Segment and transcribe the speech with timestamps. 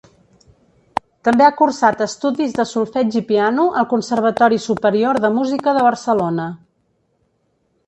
[1.27, 6.51] També ha cursat estudis de solfeig i piano al Conservatori Superior de Música de Barcelona.